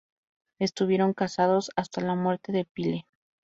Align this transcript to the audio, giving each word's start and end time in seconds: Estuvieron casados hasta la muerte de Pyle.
Estuvieron 0.57 1.13
casados 1.13 1.69
hasta 1.75 2.01
la 2.01 2.15
muerte 2.15 2.51
de 2.51 2.65
Pyle. 2.65 3.05